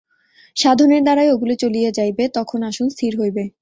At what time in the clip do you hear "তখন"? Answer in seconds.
2.37-2.59